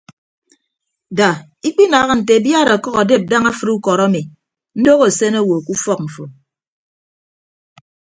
[1.17, 1.27] Da
[1.67, 4.21] ikpinaaha nte abiad ọkʌk adep daña afịd ukọd ami
[4.79, 6.23] ndoho asen owo ke ufọk mfo.